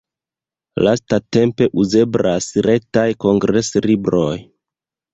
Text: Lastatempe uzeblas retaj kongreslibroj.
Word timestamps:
Lastatempe 0.85 1.69
uzeblas 1.83 2.49
retaj 2.71 3.07
kongreslibroj. 3.27 4.37